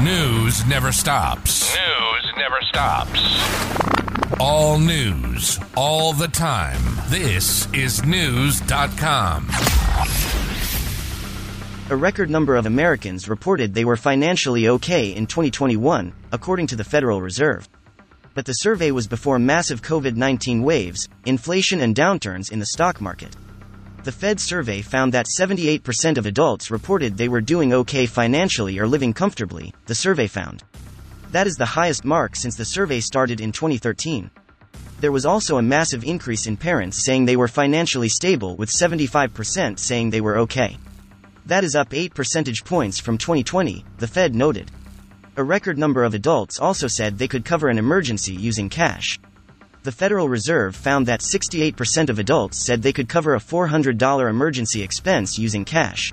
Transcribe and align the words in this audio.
News 0.00 0.64
never 0.64 0.90
stops. 0.90 1.76
News 1.76 2.32
never 2.38 2.56
stops. 2.62 4.40
All 4.40 4.78
news, 4.78 5.60
all 5.76 6.14
the 6.14 6.28
time. 6.28 6.80
This 7.10 7.70
is 7.74 8.00
Knewz.com. 8.00 9.50
A 11.90 11.96
record 11.96 12.30
number 12.30 12.56
of 12.56 12.64
Americans 12.64 13.28
reported 13.28 13.74
they 13.74 13.84
were 13.84 13.98
financially 13.98 14.66
okay 14.66 15.14
in 15.14 15.26
2021, 15.26 16.14
according 16.32 16.68
to 16.68 16.76
the 16.76 16.84
Federal 16.84 17.20
Reserve. 17.20 17.68
But 18.32 18.46
the 18.46 18.54
survey 18.54 18.92
was 18.92 19.06
before 19.06 19.38
massive 19.38 19.82
COVID 19.82 20.16
19 20.16 20.62
waves, 20.62 21.06
inflation, 21.26 21.82
and 21.82 21.94
downturns 21.94 22.50
in 22.50 22.60
the 22.60 22.66
stock 22.66 23.02
market. 23.02 23.36
The 24.04 24.10
Fed 24.10 24.40
survey 24.40 24.82
found 24.82 25.14
that 25.14 25.26
78% 25.38 26.18
of 26.18 26.26
adults 26.26 26.72
reported 26.72 27.16
they 27.16 27.28
were 27.28 27.40
doing 27.40 27.72
okay 27.72 28.04
financially 28.06 28.80
or 28.80 28.88
living 28.88 29.12
comfortably, 29.12 29.72
the 29.86 29.94
survey 29.94 30.26
found. 30.26 30.64
That 31.30 31.46
is 31.46 31.54
the 31.54 31.64
highest 31.64 32.04
mark 32.04 32.34
since 32.34 32.56
the 32.56 32.64
survey 32.64 32.98
started 32.98 33.40
in 33.40 33.52
2013. 33.52 34.28
There 34.98 35.12
was 35.12 35.24
also 35.24 35.58
a 35.58 35.62
massive 35.62 36.02
increase 36.02 36.48
in 36.48 36.56
parents 36.56 37.04
saying 37.04 37.26
they 37.26 37.36
were 37.36 37.46
financially 37.46 38.08
stable, 38.08 38.56
with 38.56 38.70
75% 38.70 39.78
saying 39.78 40.10
they 40.10 40.20
were 40.20 40.38
okay. 40.38 40.76
That 41.46 41.62
is 41.62 41.76
up 41.76 41.94
8 41.94 42.12
percentage 42.12 42.64
points 42.64 42.98
from 42.98 43.18
2020, 43.18 43.84
the 43.98 44.08
Fed 44.08 44.34
noted. 44.34 44.72
A 45.36 45.44
record 45.44 45.78
number 45.78 46.02
of 46.02 46.14
adults 46.14 46.58
also 46.58 46.88
said 46.88 47.18
they 47.18 47.28
could 47.28 47.44
cover 47.44 47.68
an 47.68 47.78
emergency 47.78 48.34
using 48.34 48.68
cash 48.68 49.20
the 49.82 49.92
Federal 49.92 50.28
Reserve 50.28 50.76
found 50.76 51.06
that 51.06 51.20
68% 51.20 52.08
of 52.08 52.18
adults 52.18 52.64
said 52.64 52.82
they 52.82 52.92
could 52.92 53.08
cover 53.08 53.34
a 53.34 53.40
$400 53.40 54.30
emergency 54.30 54.82
expense 54.82 55.38
using 55.38 55.64
cash. 55.64 56.12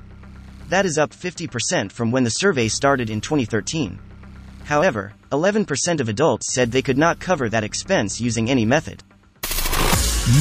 That 0.69 0.85
is 0.85 0.97
up 0.97 1.11
50% 1.11 1.91
from 1.91 2.11
when 2.11 2.23
the 2.23 2.29
survey 2.31 2.67
started 2.67 3.09
in 3.09 3.21
2013. 3.21 3.99
However, 4.65 5.13
11% 5.31 5.99
of 5.99 6.09
adults 6.09 6.53
said 6.53 6.71
they 6.71 6.81
could 6.81 6.97
not 6.97 7.19
cover 7.19 7.49
that 7.49 7.63
expense 7.63 8.19
using 8.19 8.49
any 8.49 8.65
method. 8.65 9.03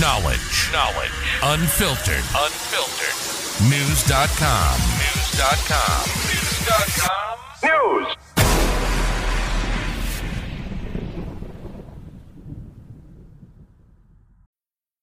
Knowledge. 0.00 0.70
Knowledge. 0.72 1.10
Unfiltered. 1.42 2.24
Unfiltered. 2.36 3.16
Knewz.com. 3.68 4.78
Knewz.com. 5.00 6.04
News. 7.64 8.06
News. 8.06 8.27